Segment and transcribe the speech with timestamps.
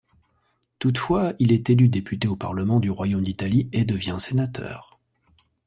[0.79, 4.99] Toutefois, il est élu député au parlement du royaume d'Italie et devient sénateur.